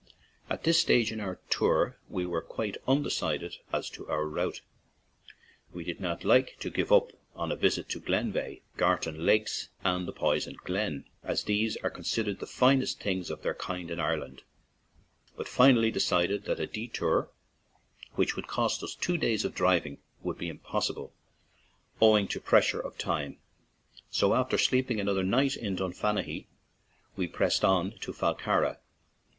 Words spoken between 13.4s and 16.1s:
their kind in Ireland, but finally